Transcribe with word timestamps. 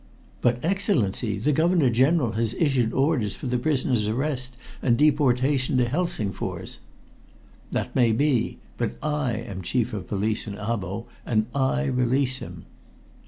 "But, 0.41 0.65
Excellency, 0.65 1.37
the 1.37 1.51
Governor 1.51 1.91
General 1.91 2.31
has 2.31 2.55
issued 2.55 2.91
orders 2.91 3.35
for 3.35 3.45
the 3.45 3.59
prisoner's 3.59 4.07
arrest 4.07 4.57
and 4.81 4.97
deportation 4.97 5.77
to 5.77 5.85
Helsingfors." 5.87 6.79
"That 7.71 7.95
may 7.95 8.11
be. 8.11 8.57
But 8.79 8.93
I 9.03 9.33
am 9.33 9.61
Chief 9.61 9.93
of 9.93 10.07
Police 10.07 10.47
in 10.47 10.55
Abo, 10.55 11.05
and 11.23 11.45
I 11.53 11.83
release 11.83 12.39
him." 12.39 12.65